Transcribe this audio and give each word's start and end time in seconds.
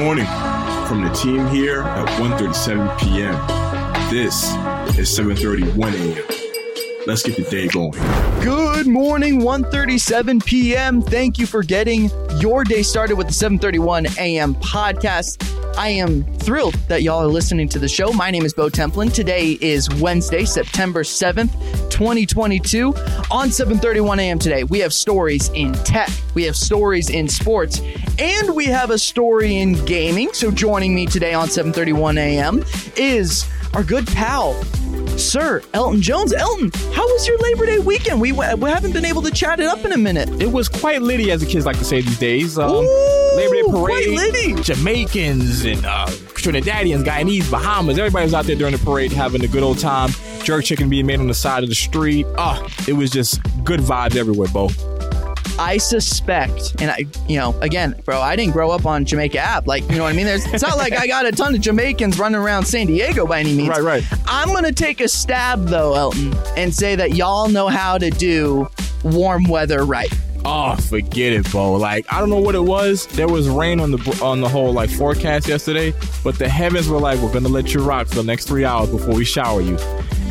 morning 0.00 0.24
from 0.88 1.02
the 1.04 1.10
team 1.10 1.46
here 1.48 1.82
at 1.82 2.08
1.37 2.18 2.98
p.m. 3.00 3.34
This 4.10 4.44
is 4.98 5.10
7.31 5.10 5.92
a.m. 5.92 6.40
Let's 7.06 7.22
get 7.22 7.36
the 7.36 7.42
day 7.42 7.68
going. 7.68 7.92
Good 8.42 8.86
morning, 8.86 9.42
1:37 9.42 10.42
p.m. 10.44 11.02
Thank 11.02 11.38
you 11.38 11.46
for 11.46 11.62
getting 11.62 12.10
your 12.40 12.64
day 12.64 12.82
started 12.82 13.16
with 13.16 13.26
the 13.26 13.34
7:31 13.34 14.16
a.m. 14.18 14.54
podcast. 14.54 15.49
I 15.80 15.88
am 15.88 16.24
thrilled 16.36 16.74
that 16.88 17.02
y'all 17.02 17.22
are 17.22 17.26
listening 17.26 17.66
to 17.70 17.78
the 17.78 17.88
show. 17.88 18.12
My 18.12 18.30
name 18.30 18.44
is 18.44 18.52
Bo 18.52 18.68
Templin. 18.68 19.10
Today 19.10 19.56
is 19.62 19.88
Wednesday, 19.94 20.44
September 20.44 21.02
7th, 21.02 21.50
2022. 21.88 22.88
On 23.30 23.48
7:31 23.48 24.18
a.m. 24.18 24.38
today, 24.38 24.62
we 24.64 24.78
have 24.80 24.92
stories 24.92 25.48
in 25.54 25.72
tech, 25.72 26.10
we 26.34 26.42
have 26.42 26.54
stories 26.54 27.08
in 27.08 27.28
sports, 27.28 27.80
and 28.18 28.54
we 28.54 28.66
have 28.66 28.90
a 28.90 28.98
story 28.98 29.56
in 29.56 29.72
gaming. 29.86 30.30
So 30.34 30.50
joining 30.50 30.94
me 30.94 31.06
today 31.06 31.32
on 31.32 31.48
7:31 31.48 32.18
a.m. 32.18 32.62
is 32.96 33.48
our 33.72 33.82
good 33.82 34.06
pal 34.08 34.62
Sir 35.20 35.62
Elton 35.74 36.00
Jones. 36.00 36.32
Elton, 36.32 36.70
how 36.92 37.06
was 37.06 37.28
your 37.28 37.38
Labor 37.38 37.66
Day 37.66 37.78
weekend? 37.78 38.20
We, 38.20 38.32
we 38.32 38.44
haven't 38.70 38.92
been 38.92 39.04
able 39.04 39.22
to 39.22 39.30
chat 39.30 39.60
it 39.60 39.66
up 39.66 39.84
in 39.84 39.92
a 39.92 39.96
minute. 39.96 40.28
It 40.40 40.50
was 40.50 40.68
quite 40.68 41.02
litty, 41.02 41.30
as 41.30 41.40
the 41.40 41.46
kids 41.46 41.66
like 41.66 41.78
to 41.78 41.84
say 41.84 42.00
these 42.00 42.18
days. 42.18 42.58
Um, 42.58 42.70
Ooh, 42.70 43.36
Labor 43.36 43.54
Day 43.54 43.62
quite 43.64 44.04
parade, 44.06 44.08
litty. 44.08 44.62
Jamaicans 44.62 45.64
and 45.64 45.84
uh, 45.84 46.06
Trinidadians, 46.34 47.04
Guyanese, 47.04 47.50
Bahamas. 47.50 47.98
Everybody 47.98 48.24
was 48.24 48.34
out 48.34 48.46
there 48.46 48.56
during 48.56 48.72
the 48.72 48.84
parade 48.84 49.12
having 49.12 49.44
a 49.44 49.48
good 49.48 49.62
old 49.62 49.78
time. 49.78 50.10
Jerk 50.42 50.64
chicken 50.64 50.88
being 50.88 51.06
made 51.06 51.20
on 51.20 51.28
the 51.28 51.34
side 51.34 51.62
of 51.62 51.68
the 51.68 51.74
street. 51.74 52.26
Ah, 52.38 52.66
it 52.88 52.94
was 52.94 53.10
just 53.10 53.40
good 53.62 53.80
vibes 53.80 54.16
everywhere, 54.16 54.48
Bo. 54.48 54.68
I 55.60 55.76
suspect, 55.76 56.80
and 56.80 56.90
I, 56.90 57.04
you 57.28 57.36
know, 57.36 57.54
again, 57.60 57.94
bro, 58.06 58.18
I 58.18 58.34
didn't 58.34 58.54
grow 58.54 58.70
up 58.70 58.86
on 58.86 59.04
Jamaica 59.04 59.38
app. 59.38 59.66
Like, 59.66 59.82
you 59.90 59.96
know 59.96 60.04
what 60.04 60.14
I 60.14 60.16
mean? 60.16 60.24
There's, 60.24 60.46
it's 60.54 60.62
not 60.62 60.78
like 60.78 60.94
I 60.94 61.06
got 61.06 61.26
a 61.26 61.32
ton 61.32 61.54
of 61.54 61.60
Jamaicans 61.60 62.18
running 62.18 62.40
around 62.40 62.64
San 62.64 62.86
Diego 62.86 63.26
by 63.26 63.40
any 63.40 63.54
means. 63.54 63.68
Right, 63.68 63.82
right. 63.82 64.04
I'm 64.24 64.48
gonna 64.48 64.72
take 64.72 65.02
a 65.02 65.08
stab 65.08 65.66
though, 65.66 65.94
Elton, 65.94 66.34
and 66.56 66.74
say 66.74 66.96
that 66.96 67.14
y'all 67.14 67.50
know 67.50 67.68
how 67.68 67.98
to 67.98 68.08
do 68.08 68.70
warm 69.04 69.44
weather 69.44 69.84
right. 69.84 70.10
Oh, 70.46 70.76
forget 70.76 71.34
it, 71.34 71.52
Bo. 71.52 71.74
Like 71.74 72.10
I 72.10 72.20
don't 72.20 72.30
know 72.30 72.40
what 72.40 72.54
it 72.54 72.64
was. 72.64 73.06
There 73.08 73.28
was 73.28 73.46
rain 73.46 73.80
on 73.80 73.90
the 73.90 74.20
on 74.22 74.40
the 74.40 74.48
whole 74.48 74.72
like 74.72 74.88
forecast 74.88 75.46
yesterday, 75.46 75.92
but 76.24 76.38
the 76.38 76.48
heavens 76.48 76.88
were 76.88 76.98
like, 76.98 77.20
"We're 77.20 77.34
gonna 77.34 77.50
let 77.50 77.74
you 77.74 77.82
rock 77.82 78.06
for 78.06 78.14
the 78.14 78.24
next 78.24 78.46
three 78.46 78.64
hours 78.64 78.88
before 78.88 79.14
we 79.14 79.26
shower 79.26 79.60
you," 79.60 79.76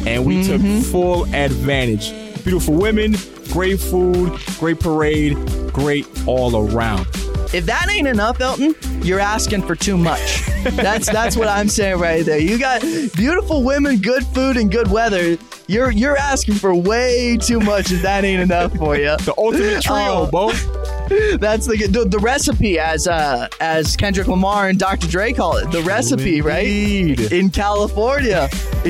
and 0.07 0.25
we 0.25 0.43
took 0.43 0.59
mm-hmm. 0.59 0.81
full 0.91 1.25
advantage. 1.35 2.13
Beautiful 2.43 2.73
women, 2.73 3.15
great 3.51 3.79
food, 3.79 4.39
great 4.59 4.79
parade, 4.79 5.35
great 5.73 6.07
all 6.27 6.55
around. 6.71 7.07
If 7.51 7.65
that 7.65 7.87
ain't 7.89 8.07
enough, 8.07 8.39
Elton, 8.41 8.75
you're 9.01 9.19
asking 9.19 9.63
for 9.63 9.75
too 9.75 9.97
much. 9.97 10.43
That's 10.63 11.09
that's 11.09 11.37
what 11.37 11.47
I'm 11.47 11.69
saying 11.69 11.99
right 11.99 12.23
there. 12.25 12.37
You 12.37 12.59
got 12.59 12.81
beautiful 13.15 13.63
women, 13.63 13.97
good 13.97 14.25
food, 14.27 14.57
and 14.57 14.69
good 14.69 14.91
weather. 14.91 15.37
You're 15.67 15.89
you're 15.89 16.17
asking 16.17 16.55
for 16.55 16.75
way 16.75 17.37
too 17.37 17.59
much 17.61 17.91
if 17.93 18.01
that 18.01 18.25
ain't 18.25 18.41
enough 18.41 18.75
for 18.75 18.97
you. 18.97 19.15
The 19.17 19.33
ultimate 19.37 19.81
trio, 19.81 20.27
Oh. 20.27 20.29
Bo. 20.29 20.51
That's 21.09 21.65
the, 21.65 21.87
the 21.87 22.05
the 22.05 22.19
recipe, 22.19 22.77
as 22.77 23.07
uh 23.07 23.47
as 23.59 23.95
Kendrick 23.95 24.27
Lamar 24.27 24.69
and 24.69 24.77
Dr. 24.77 25.07
Dre 25.07 25.33
call 25.33 25.57
it, 25.57 25.71
the 25.71 25.81
recipe, 25.81 26.41
right? 26.41 26.65
Indeed. 26.65 27.31
In 27.31 27.49
California, 27.49 28.47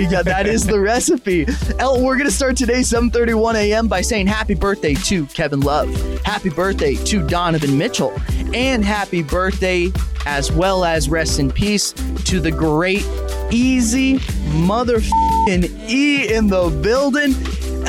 got 0.09 0.25
that 0.25 0.45
is 0.45 0.65
the 0.65 0.79
recipe. 0.79 1.47
El, 1.79 2.03
we're 2.03 2.17
gonna 2.17 2.31
start 2.31 2.57
today 2.57 2.81
7:31 2.81 3.55
a.m. 3.55 3.87
by 3.87 4.01
saying 4.01 4.27
happy 4.27 4.53
birthday 4.53 4.95
to 4.95 5.25
Kevin 5.27 5.61
Love, 5.61 5.89
happy 6.23 6.49
birthday 6.49 6.95
to 6.95 7.25
Donovan 7.25 7.77
Mitchell, 7.77 8.13
and 8.53 8.83
happy 8.83 9.23
birthday 9.23 9.91
as 10.25 10.51
well 10.51 10.83
as 10.83 11.09
rest 11.09 11.39
in 11.39 11.49
peace 11.49 11.93
to 12.25 12.39
the 12.39 12.51
great 12.51 13.03
Eazy 13.49 14.19
motherfucking 14.67 15.89
E 15.89 16.33
in 16.33 16.47
the 16.47 16.69
building. 16.83 17.33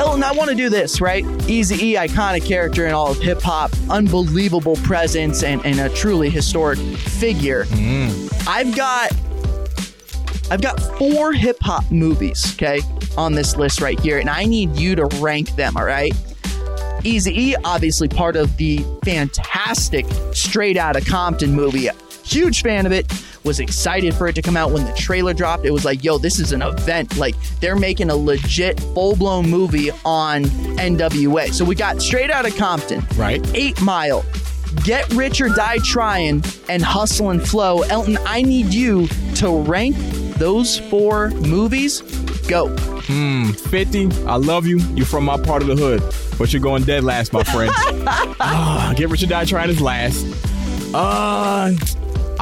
Elton, 0.00 0.24
I 0.24 0.32
want 0.32 0.48
to 0.48 0.56
do 0.56 0.70
this, 0.70 1.02
right? 1.02 1.26
Easy 1.46 1.88
E, 1.88 1.94
iconic 1.94 2.42
character 2.42 2.86
in 2.86 2.94
all 2.94 3.10
of 3.10 3.18
hip 3.18 3.42
hop, 3.42 3.70
unbelievable 3.90 4.76
presence, 4.76 5.42
and, 5.42 5.62
and 5.66 5.78
a 5.78 5.90
truly 5.90 6.30
historic 6.30 6.78
figure. 6.78 7.64
Mm. 7.66 8.48
I've 8.48 8.74
got 8.74 9.12
I've 10.50 10.62
got 10.62 10.80
four 10.96 11.34
hip 11.34 11.58
hop 11.60 11.90
movies, 11.90 12.54
okay, 12.54 12.80
on 13.18 13.34
this 13.34 13.58
list 13.58 13.82
right 13.82 14.00
here, 14.00 14.18
and 14.18 14.30
I 14.30 14.46
need 14.46 14.74
you 14.74 14.94
to 14.94 15.04
rank 15.20 15.54
them, 15.56 15.76
all 15.76 15.84
right? 15.84 16.14
Easy 17.04 17.50
E, 17.50 17.56
obviously 17.62 18.08
part 18.08 18.36
of 18.36 18.56
the 18.56 18.82
fantastic 19.04 20.06
Straight 20.32 20.78
Outta 20.78 21.02
Compton 21.02 21.52
movie. 21.52 21.90
Huge 22.24 22.62
fan 22.62 22.86
of 22.86 22.92
it. 22.92 23.12
Was 23.42 23.58
excited 23.58 24.14
for 24.14 24.28
it 24.28 24.34
to 24.34 24.42
come 24.42 24.56
out 24.56 24.70
when 24.70 24.84
the 24.84 24.92
trailer 24.92 25.32
dropped. 25.32 25.64
It 25.64 25.70
was 25.70 25.84
like, 25.84 26.04
yo, 26.04 26.18
this 26.18 26.38
is 26.38 26.52
an 26.52 26.60
event. 26.62 27.16
Like, 27.16 27.34
they're 27.60 27.74
making 27.76 28.10
a 28.10 28.14
legit 28.16 28.78
full 28.78 29.16
blown 29.16 29.48
movie 29.48 29.90
on 30.04 30.44
NWA. 30.44 31.52
So 31.52 31.64
we 31.64 31.74
got 31.74 32.02
Straight 32.02 32.30
out 32.30 32.46
of 32.46 32.54
Compton, 32.56 33.02
Right. 33.16 33.40
Eight 33.54 33.80
Mile, 33.80 34.24
Get 34.84 35.10
Rich 35.14 35.40
or 35.40 35.48
Die 35.48 35.78
Trying, 35.84 36.44
and 36.68 36.82
Hustle 36.82 37.30
and 37.30 37.42
Flow. 37.42 37.80
Elton, 37.82 38.18
I 38.26 38.42
need 38.42 38.74
you 38.74 39.08
to 39.36 39.50
rank 39.62 39.96
those 40.36 40.78
four 40.78 41.30
movies. 41.30 42.02
Go. 42.46 42.76
50, 42.76 44.08
I 44.26 44.36
love 44.36 44.66
you. 44.66 44.78
You're 44.94 45.06
from 45.06 45.24
my 45.24 45.36
part 45.40 45.62
of 45.62 45.68
the 45.68 45.76
hood, 45.76 46.02
but 46.38 46.52
you're 46.52 46.62
going 46.62 46.84
dead 46.84 47.04
last, 47.04 47.32
my 47.32 47.42
friend. 47.44 47.72
Ah, 48.42 48.92
Get 48.96 49.08
Rich 49.08 49.22
or 49.22 49.26
Die 49.26 49.44
Trying 49.46 49.70
is 49.70 49.80
last. 49.80 50.26
Uh, 50.94 51.72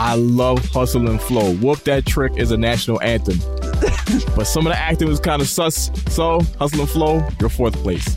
I 0.01 0.15
love 0.15 0.65
Hustle 0.67 1.11
and 1.11 1.21
Flow. 1.21 1.55
Whoop 1.57 1.81
That 1.81 2.07
Trick 2.07 2.37
is 2.37 2.53
a 2.53 2.57
national 2.57 3.03
anthem. 3.03 3.37
but 4.37 4.45
some 4.45 4.65
of 4.65 4.73
the 4.73 4.79
acting 4.79 5.09
was 5.09 5.19
kind 5.19 5.43
of 5.43 5.49
sus. 5.49 5.91
So, 6.15 6.41
Hustle 6.57 6.83
and 6.83 6.89
Flow, 6.89 7.29
you're 7.41 7.49
fourth 7.49 7.75
place. 7.75 8.17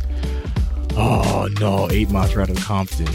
Oh, 0.92 1.50
no. 1.59 1.90
Eight 1.90 2.12
Miles 2.12 2.36
Right 2.36 2.47
of 2.47 2.58
Compton. 2.58 3.08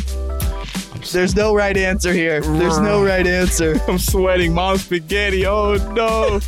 There's 1.12 1.36
no 1.36 1.54
right 1.54 1.76
answer 1.76 2.12
here. 2.12 2.40
There's 2.40 2.80
no 2.80 3.04
right 3.04 3.24
answer. 3.24 3.80
I'm 3.88 3.98
sweating. 3.98 4.52
Mom 4.52 4.78
spaghetti. 4.78 5.46
Oh, 5.46 5.76
no. 5.94 6.40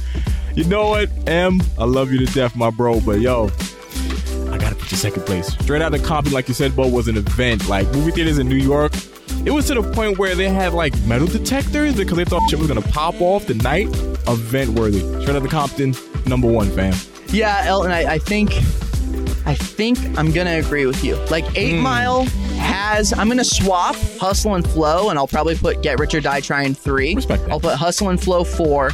You 0.57 0.65
know 0.65 0.89
what, 0.89 1.09
M? 1.29 1.61
I 1.79 1.85
love 1.85 2.11
you 2.11 2.19
to 2.27 2.27
death, 2.35 2.57
my 2.57 2.71
bro, 2.71 3.01
but 3.01 3.21
yo, 3.21 3.45
I 4.51 4.59
gotta 4.59 4.75
put 4.75 4.91
you 4.91 4.97
second 4.97 5.25
place. 5.25 5.57
Straight 5.61 5.83
out 5.83 5.95
of 5.95 6.03
Compton, 6.03 6.35
like 6.35 6.49
you 6.49 6.55
said, 6.55 6.75
Bo, 6.75 6.89
was 6.89 7.07
an 7.07 7.17
event. 7.17 7.69
Like 7.69 7.87
movie 7.93 8.11
theaters 8.11 8.39
in 8.39 8.49
New 8.49 8.57
York, 8.57 8.93
it 9.47 9.51
was 9.53 9.67
to 9.67 9.75
the 9.75 9.83
point 9.93 10.19
where 10.19 10.35
they 10.35 10.49
had 10.49 10.73
like 10.75 10.99
metal 11.05 11.27
detectors 11.27 11.95
because 11.97 12.17
they 12.17 12.25
thought 12.25 12.49
shit 12.51 12.59
was 12.59 12.69
gonna 12.69 12.83
pop 12.83 13.21
off 13.21 13.47
the 13.47 13.55
night. 13.55 13.89
Event 14.29 14.71
worthy. 14.79 15.01
Straight 15.23 15.31
out 15.37 15.37
of 15.45 15.49
Compton, 15.51 15.95
number 16.27 16.47
one, 16.51 16.71
fam. 16.71 16.95
Yeah, 17.29 17.63
Elton, 17.67 17.91
I, 17.93 18.15
I 18.15 18.19
think 18.19 18.53
I 19.47 19.55
think 19.55 19.99
I'm 20.19 20.31
gonna 20.33 20.59
agree 20.59 20.85
with 20.87 21.03
you. 21.05 21.17
Like 21.31 21.45
Eight 21.57 21.77
Hmm. 21.77 21.83
Mile 21.83 22.25
has 22.59 23.13
I'm 23.15 23.29
gonna 23.29 23.45
swap 23.45 23.97
Hustle 24.21 24.55
and 24.57 24.67
Flow 24.69 25.09
and 25.11 25.19
I'll 25.19 25.27
probably 25.29 25.57
put 25.57 25.83
Get 25.83 25.99
Rich 25.99 26.15
or 26.15 26.21
Die 26.21 26.41
Trying 26.41 26.75
three. 26.75 27.15
Respect 27.15 27.45
that. 27.45 27.51
I'll 27.51 27.61
put 27.61 27.75
Hustle 27.77 28.11
and 28.11 28.21
Flow 28.21 28.45
four. 28.45 28.91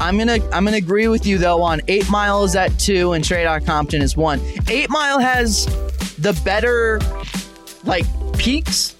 I'm 0.00 0.16
gonna 0.18 0.38
I'm 0.52 0.64
gonna 0.64 0.76
agree 0.78 1.08
with 1.08 1.26
you 1.26 1.36
though 1.38 1.60
on 1.62 1.80
Eight 1.88 2.08
Mile 2.10 2.44
is 2.44 2.56
at 2.56 2.76
two 2.78 3.12
and 3.12 3.24
Straight 3.24 3.44
Outta 3.46 3.64
Compton 3.64 4.00
is 4.00 4.16
one. 4.16 4.40
Eight 4.68 4.88
Mile 4.90 5.18
has 5.18 5.66
the 6.18 6.32
better 6.44 7.00
like 7.84 8.06
peaks. 8.38 8.93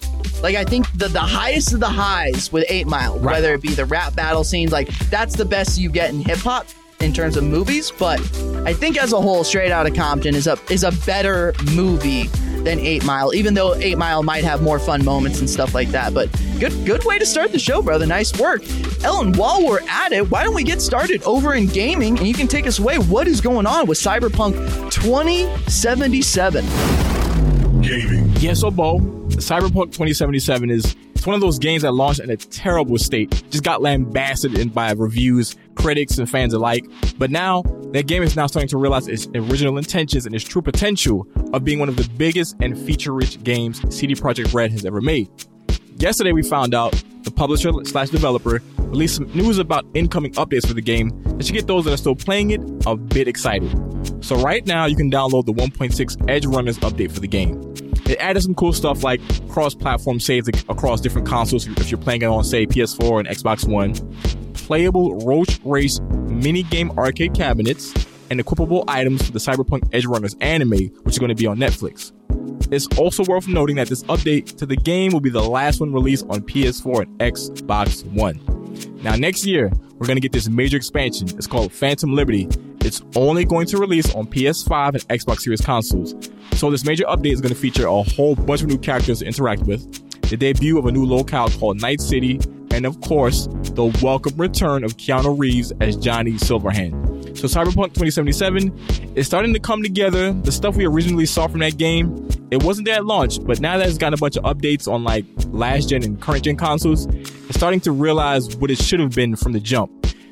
Like 0.45 0.57
I 0.57 0.65
think 0.65 0.93
the 0.93 1.09
the 1.09 1.21
highest 1.21 1.73
of 1.73 1.81
the 1.81 1.89
highs 1.89 2.53
with 2.53 2.67
Eight 2.69 2.87
Mile, 2.87 3.19
Right. 3.19 3.33
whether 3.33 3.55
it 3.55 3.63
be 3.63 3.71
the 3.71 3.87
rap 3.87 4.15
battle 4.15 4.45
scenes, 4.45 4.73
like 4.73 4.89
that's 5.09 5.35
the 5.35 5.47
best 5.47 5.79
you 5.79 5.89
get 5.89 6.11
in 6.11 6.21
hip 6.21 6.37
hop 6.41 6.67
in 7.01 7.15
terms 7.15 7.39
of 7.39 7.45
movies. 7.45 7.91
But 7.99 8.21
I 8.67 8.75
think 8.75 8.99
as 9.03 9.15
a 9.15 9.21
whole, 9.23 9.43
Straight 9.43 9.73
Outta 9.73 9.91
Compton 9.91 10.35
is 10.35 10.47
a 10.47 10.59
is 10.69 10.85
a 10.85 10.93
better 11.07 11.55
movie 11.73 12.25
than 12.63 12.79
Eight 12.79 13.07
Mile, 13.07 13.35
even 13.35 13.55
though 13.55 13.75
Eight 13.77 13.97
Mile 13.97 14.23
might 14.23 14.45
have 14.45 14.61
more 14.61 14.79
fun 14.79 15.03
moments 15.03 15.41
and 15.41 15.49
stuff 15.49 15.75
like 15.75 15.89
that. 15.93 16.13
But 16.13 16.29
good 16.61 16.75
good 16.85 17.07
way 17.07 17.19
to 17.19 17.25
start 17.25 17.51
the 17.51 17.59
show, 17.59 17.81
brother. 17.81 18.05
Nice 18.05 18.39
work. 18.39 18.63
Elton, 19.03 19.33
while 19.33 19.65
we're 19.67 19.81
at 19.89 20.13
it, 20.13 20.31
why 20.31 20.45
don't 20.45 20.55
we 20.55 20.63
get 20.63 20.83
started 20.83 21.23
over 21.23 21.55
in 21.55 21.69
gaming 21.69 22.19
and 22.19 22.29
you 22.29 22.35
can 22.35 22.49
take 22.49 22.67
us 22.67 22.79
away. 22.79 22.99
What 22.99 23.27
is 23.29 23.41
going 23.41 23.65
on 23.65 23.87
with 23.87 23.97
Cyberpunk 23.99 24.91
2077? 24.91 27.04
Gaming. 27.85 28.31
Yeah, 28.37 28.55
so 28.55 28.71
Bo, 28.71 28.99
Cyberpunk 29.29 29.93
2077 29.93 30.71
is 30.71 30.97
it's 31.15 31.27
one 31.27 31.35
of 31.35 31.41
those 31.41 31.59
games 31.59 31.83
that 31.83 31.93
launched 31.93 32.21
in 32.21 32.29
a 32.31 32.37
terrible 32.37 32.99
state. 32.99 33.31
Just 33.51 33.65
got 33.65 33.81
lambasted 33.81 34.59
in 34.59 34.69
by 34.69 34.93
reviews, 34.93 35.57
critics, 35.75 36.19
and 36.19 36.29
fans 36.29 36.53
alike. 36.53 36.85
But 37.19 37.31
now 37.31 37.63
that 37.93 38.07
game 38.07 38.23
is 38.23 38.37
now 38.37 38.47
starting 38.47 38.69
to 38.69 38.77
realize 38.77 39.09
its 39.09 39.27
original 39.35 39.79
intentions 39.79 40.27
and 40.27 40.35
its 40.35 40.45
true 40.45 40.61
potential 40.61 41.27
of 41.53 41.65
being 41.65 41.79
one 41.79 41.89
of 41.89 41.97
the 41.97 42.09
biggest 42.17 42.57
and 42.61 42.79
feature-rich 42.79 43.43
games 43.43 43.81
CD 43.95 44.15
Projekt 44.15 44.53
Red 44.53 44.71
has 44.73 44.85
ever 44.85 45.01
made. 45.01 45.31
Yesterday, 45.97 46.33
we 46.33 46.43
found 46.43 46.75
out 46.75 46.93
the 47.23 47.31
publisher 47.31 47.71
slash 47.85 48.11
developer 48.11 48.61
released 48.79 49.17
some 49.17 49.27
news 49.35 49.59
about 49.59 49.87
incoming 49.95 50.33
updates 50.33 50.67
for 50.67 50.75
the 50.75 50.83
game 50.83 51.11
that 51.25 51.47
should 51.47 51.55
get 51.55 51.67
those 51.67 51.85
that 51.85 51.95
are 51.95 51.97
still 51.97 52.15
playing 52.15 52.51
it 52.51 52.61
a 52.87 52.97
bit 52.97 53.29
excited. 53.29 53.71
So 54.25 54.37
right 54.37 54.67
now, 54.67 54.87
you 54.87 54.97
can 54.97 55.11
download 55.11 55.47
the 55.47 55.53
1.6 55.53 56.17
Edgerunners 56.27 56.79
update 56.81 57.13
for 57.13 57.21
the 57.21 57.29
game. 57.29 57.74
It 58.07 58.19
added 58.19 58.43
some 58.43 58.55
cool 58.55 58.73
stuff 58.73 59.03
like 59.03 59.21
cross-platform 59.49 60.21
saves 60.21 60.49
across 60.69 61.01
different 61.01 61.27
consoles 61.27 61.67
if 61.67 61.91
you're 61.91 62.01
playing 62.01 62.23
it 62.23 62.27
on, 62.27 62.45
say, 62.45 62.67
PS4 62.67 63.21
and 63.21 63.29
Xbox 63.29 63.67
One. 63.67 63.95
Playable 64.53 65.19
Roach 65.27 65.61
Race 65.65 66.01
mini-game 66.01 66.91
arcade 66.99 67.35
cabinets 67.35 67.93
and 68.31 68.41
equipable 68.41 68.85
items 68.89 69.27
for 69.27 69.33
the 69.33 69.39
Cyberpunk 69.39 69.91
Edgerunners 69.91 70.37
anime, 70.41 70.89
which 71.03 71.15
is 71.15 71.19
going 71.19 71.29
to 71.29 71.35
be 71.35 71.47
on 71.47 71.59
Netflix. 71.59 72.13
It's 72.73 72.87
also 72.99 73.25
worth 73.25 73.47
noting 73.47 73.77
that 73.77 73.89
this 73.89 74.03
update 74.05 74.57
to 74.57 74.67
the 74.67 74.77
game 74.77 75.13
will 75.13 75.21
be 75.21 75.31
the 75.31 75.43
last 75.43 75.81
one 75.81 75.93
released 75.93 76.27
on 76.29 76.41
PS4 76.43 77.03
and 77.03 77.19
Xbox 77.19 78.05
One. 78.07 78.41
Now, 79.03 79.17
next 79.17 79.45
year, 79.45 79.71
we're 79.99 80.07
going 80.07 80.17
to 80.17 80.21
get 80.21 80.33
this 80.33 80.49
major 80.49 80.77
expansion. 80.77 81.29
It's 81.37 81.47
called 81.47 81.73
Phantom 81.73 82.15
Liberty. 82.15 82.49
It's 82.85 83.01
only 83.17 83.47
going 83.47 83.67
to 83.69 83.79
release 83.79 84.15
on 84.15 84.27
PS5 84.27 84.89
and 84.89 85.09
Xbox 85.09 85.41
Series 85.41 85.63
consoles. 85.63 86.15
So, 86.53 86.71
this 86.71 86.85
major 86.85 87.05
update 87.05 87.33
is 87.33 87.41
going 87.41 87.55
to 87.55 87.59
feature 87.59 87.87
a 87.87 88.03
whole 88.03 88.35
bunch 88.35 88.61
of 88.61 88.69
new 88.69 88.77
characters 88.77 89.21
to 89.21 89.25
interact 89.25 89.63
with, 89.63 89.83
the 90.29 90.37
debut 90.37 90.79
of 90.79 90.85
a 90.85 90.93
new 90.93 91.07
locale 91.07 91.49
called 91.49 91.81
Night 91.81 92.03
City, 92.03 92.39
and 92.73 92.85
of 92.85 93.01
course, 93.01 93.47
the 93.47 93.87
welcome 94.03 94.37
return 94.37 94.85
of 94.85 94.99
Keanu 94.99 95.39
Reeves 95.39 95.73
as 95.81 95.97
Johnny 95.97 96.33
Silverhand. 96.33 97.39
So 97.39 97.49
Cyberpunk 97.49 97.95
2077 97.95 99.17
is 99.17 99.27
starting 99.27 99.55
to 99.55 99.61
come 99.61 99.83
together. 99.83 100.33
The 100.33 100.53
stuff 100.53 100.77
we 100.77 100.85
originally 100.85 101.25
saw 101.25 101.47
from 101.47 101.61
that 101.61 101.79
game, 101.79 102.29
it 102.51 102.63
wasn't 102.63 102.87
there 102.87 102.97
at 102.97 103.07
launch, 103.07 103.43
but 103.43 103.61
now 103.61 103.79
that 103.79 103.89
it's 103.89 103.97
got 103.97 104.13
a 104.13 104.19
bunch 104.19 104.37
of 104.37 104.45
updates 104.45 104.93
on 104.93 105.05
like 105.05 105.25
last 105.47 105.89
gen 105.89 106.03
and 106.03 106.21
current 106.21 106.45
gen 106.45 106.57
consoles, 106.57 107.07
it's 107.07 107.57
starting 107.57 107.81
to 107.81 107.93
realize 107.93 108.55
what 108.57 108.71
it 108.71 108.79
should 108.79 109.01
have 109.01 109.15
been 109.15 109.37
from 109.37 109.53
the 109.53 109.61
jump. 109.61 109.91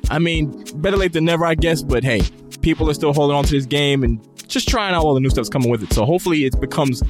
I 0.09 0.19
mean, 0.19 0.63
better 0.75 0.97
late 0.97 1.13
than 1.13 1.25
never, 1.25 1.45
I 1.45 1.55
guess, 1.55 1.81
but 1.81 2.03
hey, 2.03 2.21
people 2.63 2.89
are 2.89 2.93
still 2.95 3.13
holding 3.13 3.35
on 3.35 3.43
to 3.43 3.51
this 3.51 3.67
game 3.67 4.03
and 4.03 4.19
just 4.47 4.67
trying 4.67 4.95
out 4.95 5.03
all 5.03 5.13
the 5.13 5.19
new 5.19 5.29
stuff's 5.29 5.49
coming 5.49 5.69
with 5.69 5.83
it. 5.83 5.93
So 5.93 6.05
hopefully 6.05 6.45
it 6.45 6.59
becomes 6.59 7.03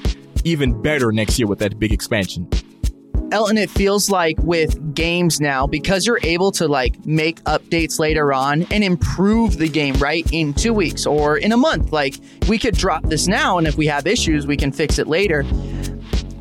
even 0.44 0.82
better 0.82 1.12
next 1.14 1.40
year 1.40 1.48
with 1.48 1.60
that 1.60 1.80
big 1.80 1.94
expansion. 1.94 2.50
Elton, 3.32 3.58
it 3.58 3.70
feels 3.70 4.12
like 4.12 4.38
with 4.40 4.94
games 4.94 5.42
now, 5.42 5.66
because 5.66 6.06
you're 6.06 6.20
able 6.22 6.52
to 6.52 6.68
like 6.68 7.04
make 7.06 7.42
updates 7.46 7.98
later 7.98 8.32
on 8.32 8.64
and 8.72 8.84
improve 8.84 9.58
the 9.58 9.68
game, 9.68 9.96
right? 9.96 10.28
In 10.32 10.54
two 10.54 10.74
weeks 10.74 11.08
or 11.08 11.38
in 11.38 11.52
a 11.52 11.58
month. 11.58 11.92
Like 11.92 12.20
we 12.48 12.60
could 12.60 12.76
drop 12.76 13.04
this 13.06 13.28
now, 13.28 13.58
and 13.58 13.66
if 13.66 13.76
we 13.76 13.88
have 13.88 14.06
issues, 14.06 14.46
we 14.46 14.56
can 14.56 14.72
fix 14.72 15.00
it 15.00 15.08
later. 15.08 15.44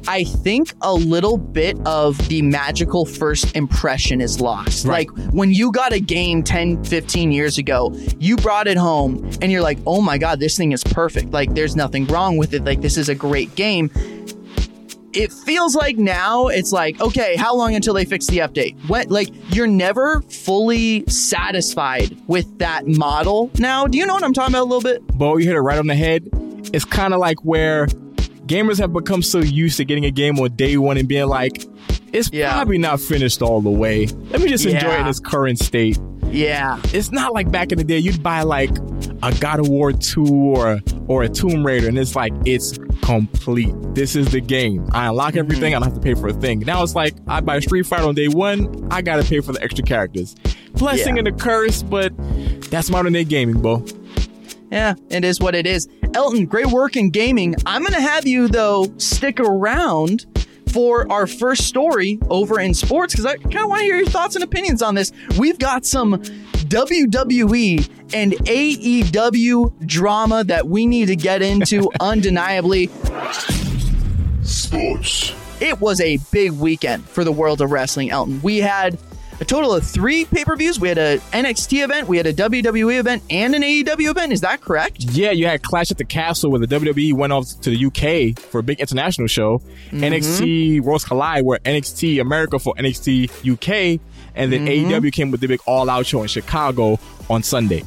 I 0.07 0.25
think 0.25 0.73
a 0.83 0.95
little 0.95 1.37
bit 1.37 1.79
of 1.87 2.19
the 2.29 2.43
magical 2.43 3.07
first 3.07 3.55
impression 3.55 4.21
is 4.21 4.41
lost. 4.41 4.87
Right. 4.87 5.09
Like 5.09 5.33
when 5.33 5.53
you 5.53 5.71
got 5.71 5.93
a 5.93 6.01
game 6.01 6.43
10, 6.43 6.85
15 6.85 7.33
years 7.33 7.59
ago, 7.59 7.93
you 8.19 8.37
brought 8.37 8.67
it 8.67 8.77
home 8.77 9.31
and 9.41 9.53
you're 9.53 9.63
like, 9.63 9.79
oh 9.87 10.01
my 10.01 10.19
God, 10.19 10.41
this 10.41 10.57
thing 10.57 10.73
is 10.73 10.83
perfect. 10.83 11.31
Like 11.31 11.55
there's 11.55 11.77
nothing 11.77 12.07
wrong 12.07 12.37
with 12.37 12.55
it. 12.55 12.65
Like 12.65 12.81
this 12.81 12.97
is 12.97 13.09
a 13.09 13.15
great 13.15 13.55
game 13.55 13.91
it 15.15 15.33
feels 15.33 15.75
like 15.75 15.99
now 15.99 16.47
it's 16.47 16.73
like, 16.73 17.01
okay, 17.01 17.37
how 17.37 17.55
long 17.55 17.75
until 17.75 17.95
they 17.95 18.05
fix 18.05 18.27
the 18.27 18.39
update? 18.39 18.79
What 18.89 19.11
like 19.11 19.29
you're 19.55 19.67
never 19.67 20.23
fully 20.23 21.05
satisfied 21.07 22.17
with 22.27 22.59
that 22.59 22.87
model 22.87 23.51
now. 23.59 23.87
Do 23.87 23.99
you 23.99 24.07
know 24.07 24.15
what 24.15 24.23
I'm 24.23 24.33
talking 24.33 24.55
about 24.55 24.63
a 24.63 24.71
little 24.71 24.81
bit? 24.81 25.07
Bo, 25.09 25.37
you 25.37 25.47
hit 25.47 25.57
it 25.57 25.61
right 25.61 25.79
on 25.79 25.87
the 25.87 25.95
head. 25.95 26.29
It's 26.73 26.85
kind 26.85 27.13
of 27.13 27.21
like 27.21 27.45
where 27.45 27.89
gamers 28.53 28.79
have 28.79 28.93
become 28.93 29.23
so 29.23 29.39
used 29.39 29.79
to 29.79 29.85
getting 29.85 30.05
a 30.05 30.11
game 30.11 30.39
on 30.39 30.55
day 30.55 30.77
one 30.77 30.99
and 30.99 31.09
being 31.09 31.27
like, 31.27 31.65
it's 32.13 32.31
yeah. 32.31 32.53
probably 32.53 32.77
not 32.77 33.01
finished 33.01 33.41
all 33.41 33.63
the 33.63 33.71
way. 33.71 34.07
Let 34.07 34.43
me 34.43 34.49
just 34.49 34.67
enjoy 34.67 34.89
yeah. 34.89 34.99
it 34.99 35.01
in 35.01 35.07
its 35.07 35.21
current 35.21 35.59
state. 35.59 35.99
Yeah. 36.27 36.79
It's 36.93 37.11
not 37.11 37.33
like 37.33 37.51
back 37.51 37.73
in 37.73 37.79
the 37.79 37.85
day, 37.85 37.99
you'd 37.99 38.23
buy 38.23 38.43
like 38.43 38.71
a 39.23 39.35
God 39.41 39.59
of 39.59 39.69
War 39.69 39.93
2 39.93 40.27
or 40.27 40.81
or 41.09 41.23
a 41.23 41.29
Tomb 41.29 41.65
Raider, 41.65 41.89
and 41.89 41.99
it's 41.99 42.15
like 42.15 42.33
it's 42.45 42.77
complete. 43.01 43.75
This 43.95 44.17
is 44.17 44.31
the 44.33 44.41
game. 44.41 44.87
I 44.93 45.09
unlock 45.09 45.37
everything, 45.37 45.73
mm-hmm. 45.73 45.83
I 45.83 45.87
don't 45.87 45.95
have 45.95 45.95
to 45.95 46.01
pay 46.01 46.15
for 46.15 46.29
a 46.29 46.35
thing. 46.35 46.61
Now 46.61 46.83
it's 46.83 46.95
like 46.95 47.15
I 47.27 47.41
buy 47.41 47.61
Street 47.61 47.87
Fighter 47.87 48.05
on 48.05 48.15
day 48.15 48.29
one, 48.29 48.89
I 48.91 49.01
gotta 49.01 49.25
pay 49.25 49.41
for 49.41 49.53
the 49.53 49.63
extra 49.63 49.85
characters. 49.85 50.35
Blessing 50.75 51.17
yeah. 51.17 51.21
and 51.21 51.29
a 51.29 51.33
curse, 51.33 51.83
but 51.83 52.13
that's 52.71 52.91
modern 52.91 53.15
day 53.15 53.25
gaming, 53.25 53.63
bro. 53.63 53.85
Yeah, 54.71 54.95
it 55.09 55.25
is 55.25 55.41
what 55.41 55.55
it 55.55 55.67
is. 55.67 55.89
Elton, 56.15 56.47
great 56.47 56.67
work 56.67 56.97
in 56.97 57.11
gaming. 57.11 57.55
I'm 57.67 57.83
gonna 57.83 58.01
have 58.01 58.27
you 58.27 58.49
though 58.49 58.93
stick 58.99 59.41
around 59.41 60.27
for 60.69 61.11
our 61.13 61.27
first 61.27 61.67
story 61.67 62.19
over 62.31 62.61
in 62.61 62.75
sports 62.75 63.13
because 63.15 63.27
I 63.27 63.37
kind 63.37 63.57
of 63.59 63.69
want 63.69 63.81
to 63.81 63.85
hear 63.85 63.97
your 63.97 64.07
thoughts 64.07 64.35
and 64.35 64.45
opinions 64.45 64.83
on 64.83 64.95
this. 64.95 65.13
We've 65.39 65.59
got 65.59 65.85
some 65.85 66.15
WWE 66.15 67.89
and 68.15 68.33
AEW 68.33 69.87
drama 69.87 70.45
that 70.45 70.69
we 70.69 70.87
need 70.87 71.07
to 71.07 71.17
get 71.17 71.43
into 71.43 71.91
undeniably. 72.01 72.91
Sports. 74.43 75.35
It 75.61 75.81
was 75.81 76.01
a 76.01 76.19
big 76.31 76.53
weekend 76.53 77.05
for 77.05 77.23
the 77.25 77.33
world 77.33 77.61
of 77.61 77.71
wrestling, 77.71 78.11
Elton. 78.11 78.41
We 78.43 78.59
had 78.59 78.99
a 79.43 79.45
total 79.45 79.75
of 79.75 79.85
three 79.85 80.25
pay 80.25 80.45
per 80.45 80.55
views. 80.55 80.79
We 80.79 80.89
had 80.89 80.99
a 80.99 81.19
NXT 81.33 81.83
event, 81.83 82.07
we 82.07 82.17
had 82.17 82.27
a 82.27 82.33
WWE 82.33 83.01
event, 83.01 83.25
and 83.29 83.57
an 83.57 83.63
AEW 83.63 84.11
event. 84.11 84.33
Is 84.33 84.41
that 84.43 84.61
correct? 84.61 85.03
Yeah, 85.03 85.33
you 85.33 85.47
had 85.49 85.63
Clash 85.65 85.91
at 85.91 85.99
the 85.99 86.05
Castle 86.05 86.53
where 86.53 86.61
the 86.61 86.69
WWE 86.69 87.13
went 87.15 87.33
off 87.33 87.61
to 87.63 87.71
the 87.71 87.87
UK 87.87 88.39
for 88.39 88.61
a 88.61 88.63
big 88.63 88.79
international 88.79 89.27
show. 89.27 89.59
Mm-hmm. 89.59 90.05
NXT 90.05 90.81
Worlds 90.83 91.05
Collide 91.05 91.45
where 91.45 91.59
NXT 91.59 92.21
America 92.21 92.61
for 92.61 92.73
NXT 92.77 93.53
UK, 93.53 94.01
and 94.37 94.53
then 94.53 94.65
mm-hmm. 94.65 94.93
AEW 94.93 95.13
came 95.13 95.33
with 95.33 95.41
the 95.41 95.49
big 95.49 95.61
All 95.67 95.91
Out 95.91 96.07
show 96.07 96.23
in 96.23 96.29
Chicago 96.29 97.01
on 97.29 97.43
Sunday. 97.43 97.83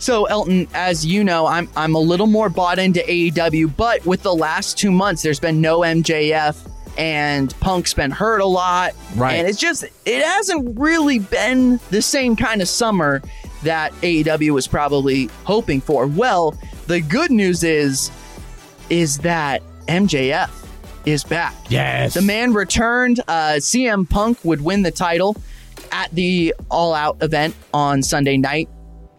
So 0.00 0.24
Elton, 0.24 0.66
as 0.74 1.06
you 1.06 1.22
know, 1.22 1.46
I'm 1.46 1.68
I'm 1.76 1.94
a 1.94 2.00
little 2.00 2.26
more 2.26 2.48
bought 2.48 2.80
into 2.80 3.00
AEW, 3.00 3.76
but 3.76 4.04
with 4.04 4.24
the 4.24 4.34
last 4.34 4.76
two 4.76 4.90
months, 4.90 5.22
there's 5.22 5.40
been 5.40 5.60
no 5.60 5.80
MJF 5.80 6.56
and 6.96 7.58
Punk's 7.60 7.94
been 7.94 8.10
hurt 8.10 8.40
a 8.40 8.46
lot. 8.46 8.92
Right. 9.14 9.34
And 9.34 9.48
it's 9.48 9.58
just, 9.58 9.84
it 10.04 10.24
hasn't 10.24 10.78
really 10.78 11.18
been 11.18 11.80
the 11.90 12.02
same 12.02 12.36
kind 12.36 12.62
of 12.62 12.68
summer 12.68 13.22
that 13.62 13.92
AEW 14.02 14.50
was 14.52 14.66
probably 14.66 15.26
hoping 15.44 15.80
for. 15.80 16.06
Well, 16.06 16.58
the 16.86 17.00
good 17.00 17.30
news 17.30 17.64
is, 17.64 18.10
is 18.90 19.18
that 19.18 19.62
MJF 19.88 20.50
is 21.06 21.24
back. 21.24 21.54
Yes. 21.68 22.14
The 22.14 22.22
man 22.22 22.52
returned. 22.52 23.20
Uh, 23.28 23.54
CM 23.58 24.08
Punk 24.08 24.38
would 24.44 24.60
win 24.60 24.82
the 24.82 24.90
title 24.90 25.36
at 25.92 26.10
the 26.12 26.54
All 26.70 26.94
Out 26.94 27.22
event 27.22 27.54
on 27.72 28.02
Sunday 28.02 28.36
night. 28.36 28.68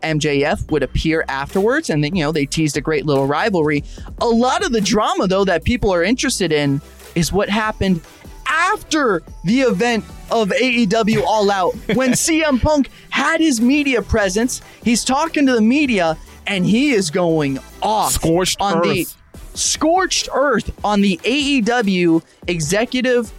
MJF 0.04 0.70
would 0.70 0.84
appear 0.84 1.26
afterwards, 1.28 1.90
and 1.90 2.04
then, 2.04 2.16
you 2.16 2.24
know, 2.24 2.32
they 2.32 2.46
teased 2.46 2.78
a 2.78 2.82
great 2.82 3.06
little 3.06 3.26
rivalry. 3.26 3.84
A 4.22 4.28
lot 4.28 4.64
of 4.64 4.72
the 4.72 4.80
drama, 4.80 5.28
though, 5.28 5.44
that 5.46 5.64
people 5.64 5.92
are 5.92 6.04
interested 6.04 6.52
in 6.52 6.82
is 7.18 7.34
what 7.34 7.50
happened 7.50 8.02
after 8.48 9.24
the 9.44 9.62
event 9.62 10.06
of 10.32 10.50
AEW 10.50 11.24
All 11.24 11.50
Out 11.52 11.76
when 11.96 12.12
CM 12.26 12.62
Punk 12.62 12.90
had 13.10 13.42
his 13.42 13.60
media 13.60 14.02
presence. 14.02 14.62
He's 14.84 15.04
talking 15.04 15.46
to 15.48 15.54
the 15.54 15.62
media 15.62 16.18
and 16.46 16.66
he 16.66 16.92
is 16.92 17.10
going 17.10 17.60
off 17.82 18.14
scorched 18.14 18.62
on 18.62 18.78
earth. 18.78 18.84
the 18.84 19.08
scorched 19.58 20.30
earth 20.34 20.72
on 20.86 21.02
the 21.02 21.18
AEW 21.24 22.24
executive 22.48 23.34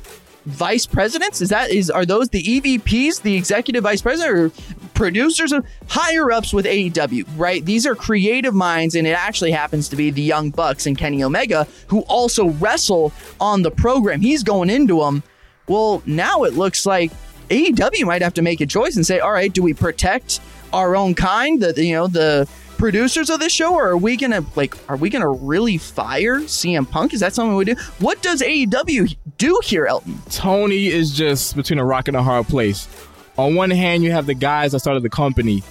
vice 0.44 0.86
presidents. 0.86 1.40
Is 1.40 1.50
that 1.50 1.70
is 1.70 1.90
are 1.90 2.04
those 2.04 2.28
the 2.30 2.42
EVPs, 2.42 3.22
the 3.22 3.36
executive 3.36 3.84
vice 3.84 4.02
president, 4.02 4.34
or 4.34 4.50
producers 4.98 5.52
of 5.52 5.64
higher 5.86 6.32
ups 6.32 6.52
with 6.52 6.66
AEW, 6.66 7.24
right? 7.36 7.64
These 7.64 7.86
are 7.86 7.94
creative 7.94 8.52
minds, 8.52 8.96
and 8.96 9.06
it 9.06 9.12
actually 9.12 9.52
happens 9.52 9.88
to 9.90 9.96
be 9.96 10.10
the 10.10 10.20
Young 10.20 10.50
Bucks 10.50 10.86
and 10.86 10.98
Kenny 10.98 11.22
Omega 11.22 11.68
who 11.86 12.00
also 12.00 12.48
wrestle 12.48 13.12
on 13.40 13.62
the 13.62 13.70
program. 13.70 14.20
He's 14.20 14.42
going 14.42 14.70
into 14.70 14.98
them. 14.98 15.22
Well, 15.68 16.02
now 16.04 16.42
it 16.42 16.54
looks 16.54 16.84
like 16.84 17.12
AEW 17.48 18.06
might 18.06 18.22
have 18.22 18.34
to 18.34 18.42
make 18.42 18.60
a 18.60 18.66
choice 18.66 18.96
and 18.96 19.06
say, 19.06 19.20
all 19.20 19.30
right, 19.30 19.52
do 19.52 19.62
we 19.62 19.72
protect 19.72 20.40
our 20.72 20.96
own 20.96 21.14
kind, 21.14 21.62
the 21.62 21.84
you 21.84 21.94
know, 21.94 22.08
the 22.08 22.48
producers 22.76 23.30
of 23.30 23.38
this 23.38 23.52
show, 23.52 23.74
or 23.74 23.88
are 23.90 23.96
we 23.96 24.16
gonna 24.16 24.44
like 24.56 24.76
are 24.88 24.96
we 24.96 25.10
gonna 25.10 25.28
really 25.28 25.78
fire 25.78 26.40
CM 26.40 26.90
Punk? 26.90 27.14
Is 27.14 27.20
that 27.20 27.34
something 27.34 27.54
we 27.54 27.64
do? 27.64 27.76
What 28.00 28.20
does 28.22 28.42
AEW 28.42 29.16
do 29.36 29.60
here, 29.64 29.86
Elton? 29.86 30.20
Tony 30.30 30.88
is 30.88 31.12
just 31.12 31.54
between 31.54 31.78
a 31.78 31.84
rock 31.84 32.08
and 32.08 32.16
a 32.16 32.22
hard 32.22 32.46
place 32.46 32.88
on 33.38 33.54
one 33.54 33.70
hand, 33.70 34.02
you 34.02 34.10
have 34.10 34.26
the 34.26 34.34
guys 34.34 34.72
that 34.72 34.80
started 34.80 35.02
the 35.02 35.08
company. 35.08 35.62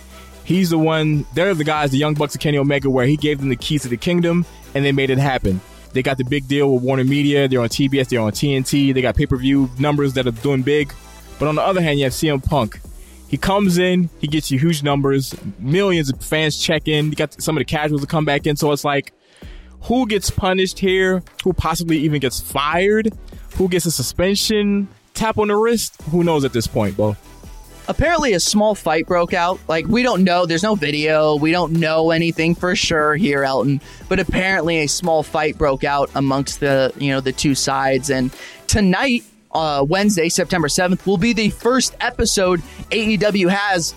He's 0.46 0.70
the 0.70 0.78
one, 0.78 1.26
they're 1.34 1.54
the 1.54 1.66
guys, 1.66 1.92
the 1.92 1.98
Young 1.98 2.14
Bucks 2.14 2.34
of 2.34 2.40
Kenny 2.40 2.58
Omega, 2.58 2.90
where 2.90 3.06
he 3.06 3.18
gave 3.18 3.40
them 3.40 3.50
the 3.50 3.58
keys 3.58 3.82
to 3.82 3.90
the 3.90 3.98
kingdom 3.98 4.46
and 4.74 4.86
they 4.86 4.94
made 4.94 5.10
it 5.10 5.18
happen. 5.18 5.60
They 5.92 6.02
got 6.02 6.18
the 6.18 6.24
big 6.24 6.48
deal 6.48 6.74
with 6.74 6.84
Warner 6.84 7.04
Media. 7.04 7.48
They're 7.48 7.60
on 7.60 7.70
TBS, 7.70 8.08
they're 8.08 8.22
on 8.22 8.32
TNT. 8.32 8.94
They 8.94 9.02
got 9.02 9.16
pay 9.16 9.26
per 9.26 9.36
view 9.36 9.70
numbers 9.78 10.14
that 10.14 10.26
are 10.26 10.32
doing 10.32 10.62
big. 10.62 10.94
But 11.40 11.50
on 11.50 11.56
the 11.56 11.62
other 11.62 11.82
hand, 11.82 12.00
you 12.00 12.06
have 12.06 12.14
CM 12.14 12.44
Punk. 12.44 12.80
He 13.28 13.36
comes 13.36 13.78
in, 13.78 14.10
he 14.20 14.28
gets 14.28 14.50
you 14.50 14.58
huge 14.58 14.84
numbers, 14.84 15.36
millions 15.60 16.10
of 16.10 16.24
fans 16.24 16.58
check 16.62 16.88
in. 16.88 17.08
You 17.08 17.16
got 17.16 17.42
some 17.42 17.58
of 17.58 17.62
the 17.62 17.66
casuals 17.66 18.02
to 18.02 18.08
come 18.08 18.24
back 18.24 18.48
in. 18.48 18.56
So 18.56 18.72
it's 18.72 18.86
like, 18.86 19.12
who 19.82 20.08
gets 20.08 20.30
punished 20.30 20.80
here? 20.80 21.24
Who 21.44 21.52
possibly 21.52 21.98
even 22.00 22.22
gets 22.22 22.40
fired? 22.40 23.14
Who 23.56 23.68
gets 23.68 23.86
a 23.86 23.92
suspension? 23.92 24.88
Tap 25.14 25.38
on 25.38 25.50
the 25.50 25.58
wrist? 25.58 26.02
Who 26.04 26.24
knows 26.24 26.46
at 26.46 26.54
this 26.54 26.68
point, 26.68 26.96
Bo? 26.96 27.18
Apparently 27.88 28.34
a 28.34 28.40
small 28.40 28.76
fight 28.76 29.08
broke 29.08 29.34
out. 29.34 29.60
Like 29.68 29.88
we 29.88 30.04
don't 30.04 30.24
know, 30.24 30.46
there's 30.46 30.64
no 30.64 30.76
video, 30.76 31.36
we 31.36 31.52
don't 31.52 31.74
know 31.74 32.12
anything 32.12 32.56
for 32.56 32.76
sure 32.76 33.16
here, 33.16 33.44
Elton. 33.44 33.82
But 34.10 34.20
apparently 34.20 34.80
a 34.80 34.88
small 34.88 35.24
fight 35.24 35.58
broke 35.58 35.84
out 35.84 36.10
amongst 36.16 36.60
the 36.60 36.94
you 36.98 37.12
know 37.12 37.22
the 37.22 37.32
two 37.32 37.56
sides. 37.56 38.10
And 38.10 38.34
tonight, 38.68 39.24
uh, 39.52 39.86
Wednesday, 39.88 40.30
September 40.30 40.68
7th, 40.68 41.06
will 41.06 41.18
be 41.18 41.34
the 41.34 41.50
first 41.50 41.96
episode 42.00 42.62
AEW 42.92 43.50
has 43.50 43.94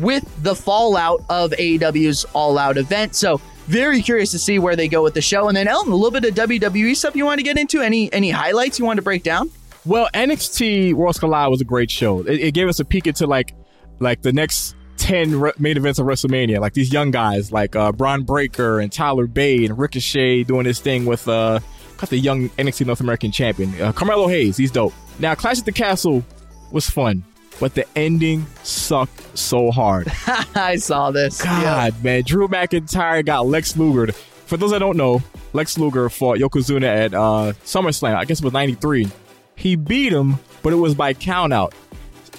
with 0.00 0.24
the 0.42 0.54
fallout 0.54 1.24
of 1.28 1.52
AEW's 1.52 2.24
All 2.32 2.58
Out 2.58 2.76
event. 2.76 3.14
So 3.14 3.40
very 3.66 4.02
curious 4.02 4.30
to 4.32 4.38
see 4.38 4.58
where 4.58 4.76
they 4.76 4.88
go 4.88 5.02
with 5.02 5.14
the 5.14 5.22
show. 5.22 5.48
And 5.48 5.56
then 5.56 5.68
Elton, 5.68 5.92
a 5.92 5.96
little 5.96 6.10
bit 6.20 6.28
of 6.28 6.34
WWE 6.34 6.94
stuff 6.96 7.16
you 7.16 7.24
want 7.24 7.38
to 7.38 7.44
get 7.44 7.56
into? 7.58 7.80
Any 7.80 8.12
any 8.12 8.30
highlights 8.30 8.78
you 8.78 8.84
want 8.84 8.98
to 8.98 9.02
break 9.02 9.22
down? 9.22 9.50
Well, 9.86 10.08
NXT 10.14 10.94
Worlds 10.94 11.18
Collide 11.18 11.50
was 11.50 11.60
a 11.60 11.64
great 11.64 11.90
show. 11.90 12.20
It, 12.20 12.40
it 12.40 12.54
gave 12.54 12.68
us 12.68 12.80
a 12.80 12.84
peek 12.84 13.06
into 13.06 13.26
like 13.26 13.54
like 14.00 14.22
the 14.22 14.32
next 14.32 14.74
10 14.96 15.38
re- 15.40 15.52
main 15.58 15.76
events 15.76 15.98
of 15.98 16.06
WrestleMania. 16.06 16.58
Like 16.60 16.72
these 16.72 16.92
young 16.92 17.10
guys 17.10 17.52
like 17.52 17.76
uh, 17.76 17.92
Bron 17.92 18.22
Breakker 18.22 18.80
and 18.80 18.90
Tyler 18.90 19.26
Bate 19.26 19.68
and 19.70 19.78
Ricochet 19.78 20.44
doing 20.44 20.64
this 20.64 20.80
thing 20.80 21.04
with 21.04 21.28
uh, 21.28 21.60
got 21.98 22.10
the 22.10 22.16
young 22.18 22.48
NXT 22.50 22.86
North 22.86 23.00
American 23.00 23.30
champion, 23.30 23.78
uh, 23.80 23.92
Carmelo 23.92 24.26
Hayes. 24.28 24.56
He's 24.56 24.70
dope. 24.70 24.94
Now, 25.18 25.34
Clash 25.34 25.58
at 25.58 25.64
the 25.64 25.72
Castle 25.72 26.24
was 26.72 26.88
fun, 26.90 27.22
but 27.60 27.74
the 27.74 27.84
ending 27.96 28.46
sucked 28.62 29.38
so 29.38 29.70
hard. 29.70 30.10
I 30.56 30.76
saw 30.76 31.10
this. 31.10 31.42
God, 31.42 31.62
Yeah. 31.62 31.90
man. 32.02 32.22
Drew 32.24 32.48
McIntyre 32.48 33.24
got 33.24 33.46
Lex 33.46 33.76
Luger. 33.76 34.12
For 34.12 34.56
those 34.56 34.72
that 34.72 34.80
don't 34.80 34.96
know, 34.96 35.22
Lex 35.52 35.78
Luger 35.78 36.08
fought 36.08 36.38
Yokozuna 36.38 36.84
at 36.84 37.14
uh, 37.14 37.52
SummerSlam. 37.64 38.14
I 38.16 38.24
guess 38.24 38.40
it 38.40 38.44
was 38.44 38.52
93. 38.52 39.08
He 39.56 39.76
beat 39.76 40.12
him, 40.12 40.38
but 40.62 40.72
it 40.72 40.76
was 40.76 40.94
by 40.94 41.14
countout. 41.14 41.72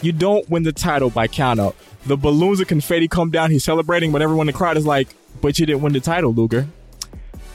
You 0.02 0.12
don't 0.12 0.48
win 0.50 0.64
the 0.64 0.72
title 0.72 1.10
by 1.10 1.28
countout. 1.28 1.76
The 2.06 2.18
balloons 2.18 2.60
of 2.60 2.68
confetti 2.68 3.08
come 3.08 3.32
down. 3.32 3.52
He's 3.52 3.64
celebrating, 3.64 4.12
but 4.12 4.22
everyone 4.22 4.48
in 4.48 4.54
the 4.54 4.58
crowd 4.58 4.78
is 4.78 4.86
like, 4.86 5.08
but 5.42 5.58
you 5.58 5.66
didn't 5.66 5.82
win 5.82 5.94
the 5.94 6.00
title, 6.00 6.34
Luger. 6.34 6.68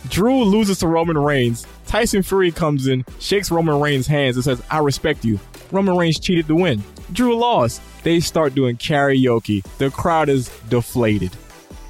Drew 0.09 0.43
loses 0.43 0.79
to 0.79 0.89
Roman 0.89 1.19
Reigns. 1.19 1.67
Tyson 1.87 2.23
Fury 2.23 2.51
comes 2.51 2.87
in, 2.87 3.05
shakes 3.19 3.51
Roman 3.51 3.81
Reigns' 3.81 4.07
hands, 4.07 4.37
and 4.37 4.45
says, 4.45 4.63
I 4.71 4.79
respect 4.79 5.25
you. 5.25 5.39
Roman 5.71 5.97
Reigns 5.97 6.19
cheated 6.19 6.49
to 6.49 6.55
win. 6.55 6.83
Drew 7.13 7.37
lost. 7.37 7.83
They 8.03 8.21
start 8.21 8.55
doing 8.55 8.77
karaoke. 8.77 9.63
The 9.79 9.91
crowd 9.91 10.29
is 10.29 10.49
deflated. 10.69 11.37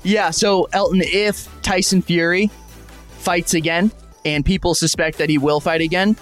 Yeah, 0.03 0.31
so 0.31 0.69
Elton, 0.73 1.03
if 1.05 1.49
Tyson 1.63 2.03
Fury 2.03 2.51
fights 3.19 3.55
again 3.55 3.93
and 4.25 4.45
people 4.45 4.75
suspect 4.75 5.19
that 5.19 5.29
he 5.29 5.39
will 5.39 5.61
fight 5.61 5.81
again, 5.81 6.17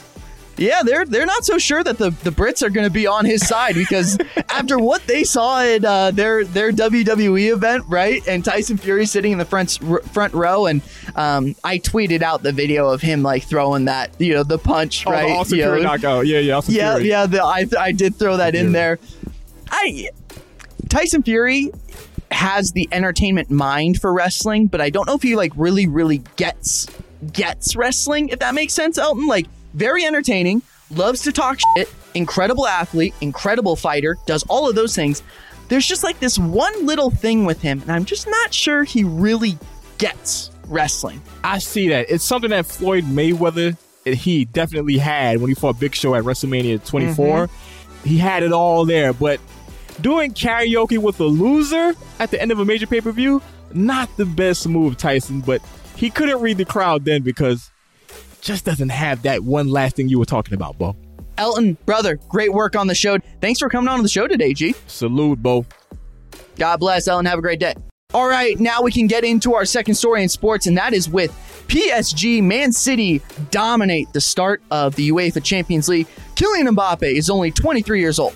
yeah, 0.58 0.82
they're 0.84 1.04
they're 1.06 1.26
not 1.26 1.44
so 1.44 1.58
sure 1.58 1.82
that 1.84 1.98
the, 1.98 2.10
the 2.10 2.30
Brits 2.30 2.62
are 2.62 2.70
going 2.70 2.86
to 2.86 2.92
be 2.92 3.06
on 3.06 3.24
his 3.24 3.46
side 3.46 3.74
because 3.74 4.18
after 4.48 4.78
what 4.78 5.06
they 5.06 5.24
saw 5.24 5.62
at 5.62 5.84
uh, 5.84 6.10
their 6.10 6.44
their 6.44 6.72
WWE 6.72 7.52
event, 7.52 7.84
right, 7.88 8.26
and 8.26 8.44
Tyson 8.44 8.76
Fury 8.76 9.06
sitting 9.06 9.32
in 9.32 9.38
the 9.38 9.44
front 9.44 9.78
front 10.12 10.34
row, 10.34 10.66
and 10.66 10.82
um, 11.16 11.54
I 11.64 11.78
tweeted 11.78 12.22
out 12.22 12.42
the 12.42 12.52
video 12.52 12.88
of 12.88 13.00
him 13.00 13.22
like 13.22 13.44
throwing 13.44 13.86
that 13.86 14.10
you 14.20 14.34
know 14.34 14.42
the 14.42 14.58
punch, 14.58 15.06
Oh, 15.06 15.12
right, 15.12 15.26
the 15.26 15.32
Austin 15.32 15.58
you 15.58 15.64
know, 15.64 15.70
Fury 15.70 15.82
knockout. 15.82 16.26
Yeah, 16.26 16.40
yeah, 16.40 16.54
Austin 16.56 16.74
yeah, 16.74 16.94
Fury. 16.96 17.08
yeah. 17.08 17.26
The, 17.26 17.42
I 17.42 17.66
I 17.78 17.92
did 17.92 18.16
throw 18.16 18.36
that 18.36 18.54
in 18.54 18.72
there. 18.72 18.98
I 19.70 20.10
Tyson 20.88 21.22
Fury 21.22 21.70
has 22.30 22.72
the 22.72 22.88
entertainment 22.92 23.50
mind 23.50 24.00
for 24.00 24.12
wrestling, 24.12 24.66
but 24.66 24.80
I 24.80 24.90
don't 24.90 25.06
know 25.06 25.14
if 25.14 25.22
he 25.22 25.36
like 25.36 25.52
really, 25.56 25.86
really 25.86 26.22
gets 26.36 26.86
gets 27.32 27.74
wrestling. 27.76 28.28
If 28.28 28.38
that 28.40 28.54
makes 28.54 28.74
sense, 28.74 28.98
Elton. 28.98 29.26
Like 29.26 29.46
very 29.78 30.04
entertaining, 30.04 30.61
loves 30.90 31.23
to 31.23 31.32
talk 31.32 31.58
shit, 31.76 31.88
incredible 32.14 32.66
athlete, 32.66 33.14
incredible 33.20 33.76
fighter, 33.76 34.16
does 34.26 34.42
all 34.49 34.68
of 34.68 34.75
those 34.75 34.94
things. 34.94 35.23
There's 35.68 35.87
just 35.87 36.02
like 36.02 36.18
this 36.18 36.38
one 36.38 36.85
little 36.85 37.11
thing 37.11 37.44
with 37.44 37.62
him, 37.62 37.80
and 37.82 37.92
I'm 37.92 38.04
just 38.04 38.26
not 38.26 38.52
sure 38.52 38.85
he 38.85 39.04
really 39.04 39.56
gets 39.99 40.50
wrestling. 40.66 41.23
I 41.44 41.58
see 41.58 41.88
that. 41.90 42.11
It's 42.11 42.25
something 42.25 42.50
that 42.50 42.66
Floyd 42.66 43.04
Mayweather 43.04 43.76
eh, 44.04 44.14
he 44.14 44.47
definitely 44.47 44.99
had 44.99 45.38
when 45.40 45.49
he 45.49 45.54
fought 45.54 45.78
Big 45.78 45.94
Show 45.94 46.14
at 46.14 46.25
WrestleMania 46.25 46.85
24. 46.85 47.47
Mm-hmm. 47.47 48.08
He 48.08 48.18
had 48.18 48.42
it 48.42 48.52
all 48.52 48.85
there, 48.85 49.12
but 49.12 49.40
doing 50.00 50.32
karaoke 50.32 50.99
with 50.99 51.20
a 51.20 51.25
loser 51.25 51.94
at 52.18 52.30
the 52.30 52.40
end 52.40 52.50
of 52.50 52.58
a 52.58 52.64
major 52.64 52.87
pay 52.87 53.00
per 53.00 53.12
view, 53.12 53.42
not 53.75 54.08
the 54.16 54.25
best 54.25 54.66
move, 54.66 54.97
Tyson. 54.97 55.40
But 55.40 55.62
he 55.97 56.11
couldn't 56.11 56.40
read 56.40 56.56
the 56.56 56.64
crowd 56.64 57.04
then 57.04 57.23
because 57.23 57.70
just 58.40 58.64
doesn't 58.64 58.90
have 58.90 59.23
that 59.23 59.42
one 59.42 59.68
last 59.68 59.97
thing 59.97 60.09
you 60.09 60.18
were 60.18 60.25
talking 60.25 60.54
about, 60.54 60.78
Bo. 60.78 60.97
Elton, 61.37 61.78
brother, 61.87 62.16
great 62.28 62.52
work 62.52 62.75
on 62.75 62.87
the 62.88 62.95
show. 62.95 63.18
Thanks 63.40 63.61
for 63.61 63.68
coming 63.68 63.88
on 63.88 64.02
the 64.02 64.09
show 64.09 64.26
today, 64.26 64.52
G. 64.54 64.75
Salute, 64.87 65.42
Bo. 65.42 65.64
God 66.57 66.78
bless, 66.78 67.07
Elton. 67.07 67.26
Have 67.26 67.38
a 67.38 67.42
great 67.42 67.61
day. 67.61 67.75
All 68.14 68.26
right, 68.26 68.59
now 68.59 68.80
we 68.80 68.90
can 68.90 69.07
get 69.07 69.23
into 69.23 69.54
our 69.54 69.66
second 69.66 69.95
story 69.95 70.23
in 70.23 70.30
sports, 70.30 70.66
and 70.66 70.78
that 70.78 70.95
is 70.95 71.09
with 71.11 71.30
PSG 71.68 72.42
Man 72.42 72.73
City 72.73 73.21
dominate 73.50 74.11
the 74.14 74.21
start 74.21 74.62
of 74.71 74.97
the 74.97 75.11
UEFA 75.11 75.45
Champions 75.45 75.88
League. 75.88 76.07
Kylian 76.35 76.75
Mbappe 76.75 77.02
is 77.02 77.28
only 77.28 77.50
23 77.50 78.00
years 78.00 78.18
old. 78.18 78.35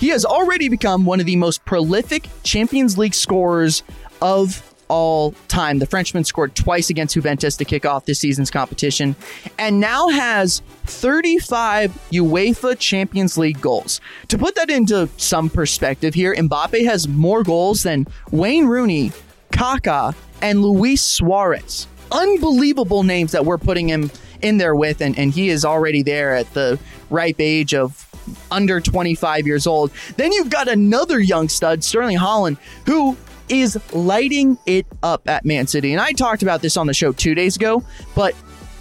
He 0.00 0.08
has 0.08 0.24
already 0.24 0.68
become 0.68 1.04
one 1.04 1.20
of 1.20 1.26
the 1.26 1.36
most 1.36 1.64
prolific 1.64 2.28
Champions 2.42 2.98
League 2.98 3.14
scorers 3.14 3.84
of 4.20 4.71
all 4.92 5.32
time. 5.48 5.78
The 5.78 5.86
Frenchman 5.86 6.22
scored 6.22 6.54
twice 6.54 6.90
against 6.90 7.14
Juventus 7.14 7.56
to 7.56 7.64
kick 7.64 7.86
off 7.86 8.04
this 8.04 8.18
season's 8.18 8.50
competition 8.50 9.16
and 9.58 9.80
now 9.80 10.08
has 10.08 10.60
35 10.84 11.90
UEFA 12.10 12.78
Champions 12.78 13.38
League 13.38 13.58
goals. 13.58 14.02
To 14.28 14.36
put 14.36 14.54
that 14.56 14.68
into 14.68 15.08
some 15.16 15.48
perspective 15.48 16.12
here, 16.12 16.34
Mbappe 16.34 16.84
has 16.84 17.08
more 17.08 17.42
goals 17.42 17.84
than 17.84 18.06
Wayne 18.32 18.66
Rooney, 18.66 19.12
Kaká, 19.50 20.14
and 20.42 20.60
Luis 20.60 21.00
Suarez. 21.00 21.86
Unbelievable 22.10 23.02
names 23.02 23.32
that 23.32 23.46
we're 23.46 23.56
putting 23.56 23.88
him 23.88 24.10
in 24.42 24.58
there 24.58 24.74
with, 24.74 25.00
and, 25.00 25.18
and 25.18 25.32
he 25.32 25.48
is 25.48 25.64
already 25.64 26.02
there 26.02 26.34
at 26.34 26.52
the 26.52 26.78
ripe 27.08 27.36
age 27.40 27.72
of 27.72 28.06
under 28.50 28.78
25 28.78 29.46
years 29.46 29.66
old. 29.66 29.90
Then 30.18 30.32
you've 30.32 30.50
got 30.50 30.68
another 30.68 31.18
young 31.18 31.48
stud, 31.48 31.82
Erling 31.94 32.18
Haaland, 32.18 32.58
who 32.84 33.16
is 33.48 33.78
lighting 33.92 34.58
it 34.66 34.86
up 35.02 35.28
at 35.28 35.44
Man 35.44 35.66
City. 35.66 35.92
And 35.92 36.00
I 36.00 36.12
talked 36.12 36.42
about 36.42 36.62
this 36.62 36.76
on 36.76 36.86
the 36.86 36.94
show 36.94 37.12
two 37.12 37.34
days 37.34 37.56
ago, 37.56 37.82
but 38.14 38.34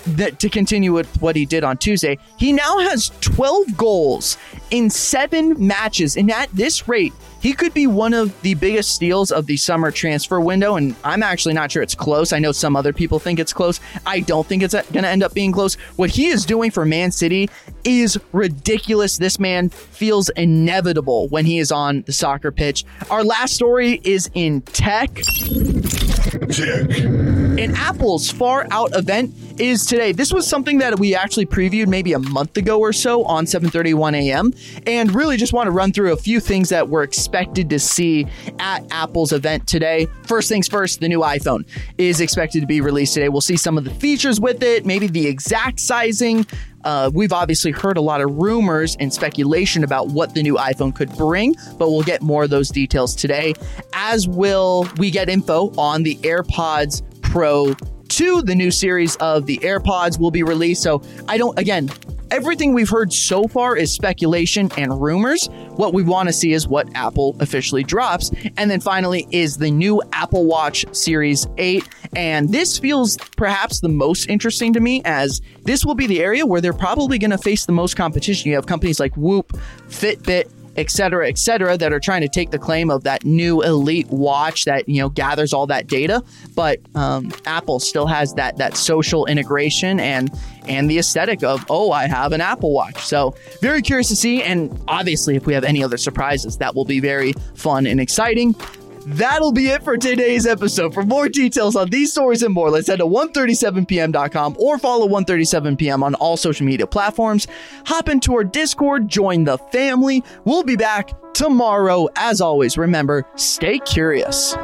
that 0.08 0.40
to 0.40 0.50
continue 0.50 0.94
with 0.94 1.22
what 1.22 1.36
he 1.36 1.46
did 1.46 1.64
on 1.64 1.78
Tuesday, 1.78 2.18
he 2.38 2.52
now 2.52 2.80
has 2.80 3.12
12 3.22 3.78
goals 3.78 4.38
in 4.72 4.90
seven 4.90 5.68
matches. 5.68 6.18
And 6.18 6.32
at 6.32 6.50
this 6.54 6.88
rate, 6.88 7.14
he 7.42 7.54
could 7.54 7.74
be 7.74 7.88
one 7.88 8.14
of 8.14 8.40
the 8.44 8.54
biggest 8.54 8.94
steals 8.94 9.32
of 9.32 9.48
the 9.48 9.58
summer 9.58 9.90
transfer 9.90 10.40
window. 10.40 10.76
And 10.76 10.96
I'm 11.04 11.24
actually 11.24 11.56
not 11.56 11.72
sure 11.72 11.82
it's 11.82 11.96
close. 11.96 12.32
I 12.32 12.40
know 12.40 12.52
some 12.52 12.76
other 12.76 12.94
people 12.94 13.18
think 13.18 13.40
it's 13.40 13.52
close. 13.52 13.80
I 14.06 14.20
don't 14.20 14.46
think 14.46 14.62
it's 14.62 14.76
going 14.76 15.04
to 15.04 15.08
end 15.08 15.24
up 15.24 15.34
being 15.34 15.52
close. 15.52 15.74
What 15.96 16.12
he 16.12 16.28
is 16.28 16.46
doing 16.46 16.70
for 16.70 16.86
Man 16.86 17.12
City 17.12 17.50
is 17.84 18.18
ridiculous. 18.32 19.18
This 19.18 19.40
man 19.40 19.70
feels 19.70 20.30
inevitable 20.30 21.30
when 21.30 21.46
he 21.46 21.58
is 21.58 21.72
on 21.72 22.04
the 22.04 22.14
soccer 22.14 22.52
pitch. 22.52 22.86
Our 23.10 23.24
last 23.24 23.56
story 23.56 24.00
is 24.04 24.30
in 24.36 24.62
tech. 24.62 25.12
Tech. 25.16 27.00
And 27.00 27.76
Apple's 27.76 28.30
Far 28.30 28.68
Out 28.70 28.96
event 28.96 29.34
is 29.60 29.86
today. 29.88 30.12
This 30.12 30.32
was 30.32 30.48
something 30.48 30.78
that 30.78 31.00
we 31.00 31.16
actually 31.16 31.48
previewed 31.48 31.88
maybe 31.88 32.14
a 32.14 32.20
month 32.20 32.56
ago 32.58 32.80
or 32.80 32.94
so 32.94 33.24
on 33.26 33.46
7:31 33.46 34.16
a.m. 34.16 34.54
and 34.86 35.14
really 35.14 35.38
just 35.38 35.54
want 35.54 35.68
to 35.68 35.72
run 35.72 35.92
through 35.92 36.14
a 36.14 36.18
few 36.18 36.40
things 36.40 36.70
that 36.70 36.88
we're 36.88 37.04
expected 37.04 37.31
to 37.32 37.80
see 37.80 38.28
at 38.60 38.86
Apple's 38.92 39.32
event 39.32 39.68
today. 39.68 40.08
First 40.24 40.50
things 40.50 40.68
first, 40.68 41.00
the 41.00 41.08
new 41.08 41.20
iPhone 41.20 41.66
is 41.98 42.22
expected 42.22 42.62
to 42.62 42.68
be 42.68 42.82
released 42.82 43.14
today. 43.14 43.30
We'll 43.30 43.42
see 43.42 43.58
some 43.58 43.78
of 43.78 43.84
the 43.84 43.92
features 43.92 44.40
with 44.40 44.62
it, 44.64 44.86
maybe 44.86 45.08
the 45.08 45.28
exact 45.28 45.80
sizing, 45.80 46.46
uh, 46.84 47.12
we've 47.14 47.34
obviously 47.34 47.72
heard 47.72 47.98
a 47.98 48.02
lot 48.02 48.22
of 48.22 48.32
rumors 48.38 48.96
and 49.00 49.14
speculation 49.14 49.84
about 49.84 50.08
what 50.08 50.34
the 50.34 50.44
new 50.44 50.56
iPhone 50.56 50.94
could 50.94 51.12
bring, 51.18 51.56
but 51.78 51.92
we'll 51.92 52.04
get 52.04 52.22
more 52.22 52.44
of 52.44 52.50
those 52.50 52.70
details 52.70 53.16
today, 53.16 53.54
as 53.94 54.28
will 54.28 54.88
we 54.98 55.12
get 55.12 55.30
info 55.30 55.72
on 55.78 56.04
the 56.04 56.16
AirPods 56.18 57.02
Pro 57.22 57.74
2. 58.10 58.42
The 58.42 58.56
new 58.56 58.72
series 58.72 59.16
of 59.18 59.46
the 59.46 59.58
AirPods 59.60 60.20
will 60.20 60.32
be 60.32 60.44
released. 60.44 60.84
So 60.84 61.02
I 61.28 61.38
don't, 61.38 61.58
again, 61.58 61.90
everything 62.32 62.74
we've 62.74 62.90
heard 62.90 63.14
so 63.14 63.48
far 63.48 63.76
is 63.76 63.94
speculation 63.94 64.72
and 64.78 65.02
rumors. 65.02 65.48
What 65.76 65.94
we 65.94 66.02
want 66.02 66.30
to 66.30 66.34
see 66.34 66.54
is 66.54 66.68
what 66.68 66.90
Apple 66.96 67.36
officially 67.40 67.84
drops. 67.84 68.32
And 68.58 68.72
then 68.72 68.80
finally 68.80 69.28
is 69.32 69.58
the 69.58 69.70
new 69.70 70.02
Apple 70.14 70.46
Watch 70.46 70.86
Series 70.96 71.48
8. 71.58 71.88
And 72.16 72.50
this 72.50 72.80
feels 72.80 73.18
perhaps 73.38 73.82
the 73.82 73.90
most 73.90 74.30
interesting 74.30 74.74
to 74.74 74.80
me 74.80 75.02
as 75.06 75.42
this 75.64 75.86
will 75.86 75.96
be 75.96 76.08
the 76.08 76.22
area 76.22 76.46
where 76.46 76.62
they're 76.62 76.74
probably 76.74 77.20
going 77.20 77.32
to 77.32 77.38
face 77.38 77.66
the 77.66 77.72
most 77.74 77.96
competition. 77.96 78.50
You 78.50 78.56
have 78.56 78.66
companies 78.66 79.00
like 79.00 79.16
Whoop, 79.16 79.54
Fitbit, 79.88 80.50
etc., 80.78 81.28
etc., 81.28 81.78
that 81.78 81.92
are 81.92 82.00
trying 82.00 82.22
to 82.22 82.30
take 82.30 82.52
the 82.52 82.60
claim 82.60 82.90
of 82.90 83.04
that 83.04 83.24
new 83.26 83.62
elite 83.62 84.08
watch 84.10 84.66
that 84.66 84.88
you 84.88 85.02
know 85.02 85.10
gathers 85.10 85.54
all 85.54 85.68
that 85.68 85.88
data. 85.88 86.24
But 86.56 86.80
um, 86.96 87.32
Apple 87.46 87.80
still 87.80 88.08
has 88.08 88.34
that 88.36 88.58
that 88.58 88.78
social 88.78 89.26
integration 89.26 90.00
and 90.00 90.32
and 90.68 90.90
the 90.90 91.00
aesthetic 91.00 91.44
of 91.44 91.66
oh, 91.70 91.92
I 91.92 92.08
have 92.08 92.32
an 92.32 92.42
Apple 92.42 92.74
Watch. 92.74 93.04
So 93.04 93.36
very 93.62 93.82
curious 93.82 94.10
to 94.10 94.16
see, 94.16 94.44
and 94.44 94.78
obviously, 94.88 95.36
if 95.36 95.46
we 95.46 95.54
have 95.54 95.64
any 95.64 95.84
other 95.84 95.98
surprises, 95.98 96.58
that 96.58 96.76
will 96.76 96.86
be 96.86 97.00
very 97.00 97.34
fun 97.56 97.86
and 97.88 98.00
exciting. 98.00 98.56
That'll 99.06 99.52
be 99.52 99.68
it 99.68 99.84
for 99.84 99.98
today's 99.98 100.46
episode. 100.46 100.94
For 100.94 101.04
more 101.04 101.30
details 101.30 101.76
on 101.76 101.90
these 101.90 102.12
stories 102.12 102.44
and 102.44 102.54
more, 102.54 102.70
let's 102.70 102.88
head 102.88 103.00
to 103.00 103.06
137pm.com 103.06 104.58
or 104.60 104.78
follow 104.78 105.08
137pm 105.08 106.04
on 106.04 106.16
all 106.16 106.38
social 106.38 106.66
media 106.66 106.88
platforms. 106.88 107.48
Hop 107.86 108.10
into 108.10 108.34
our 108.34 108.44
Discord, 108.44 109.08
join 109.08 109.44
the 109.44 109.58
family. 109.58 110.24
We'll 110.46 110.64
be 110.64 110.76
back 110.76 111.12
tomorrow. 111.34 112.08
As 112.16 112.42
always, 112.42 112.78
remember, 112.78 113.26
stay 113.36 113.80
curious. 113.80 114.56